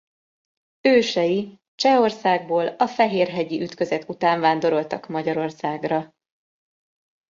Ősei 0.81 1.59
Csehországból 1.75 2.67
a 2.67 2.87
fehérhegyi 2.87 3.61
ütközet 3.61 4.09
után 4.09 4.39
vándoroltak 4.39 5.07
Magyarországra. 5.07 6.13